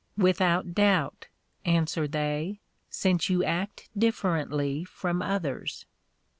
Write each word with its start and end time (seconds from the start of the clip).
"Without 0.17 0.73
doubt," 0.73 1.27
answer 1.63 2.07
they, 2.07 2.59
"since 2.89 3.29
you 3.29 3.43
act 3.43 3.87
differently 3.95 4.83
from 4.83 5.21
others." 5.21 5.85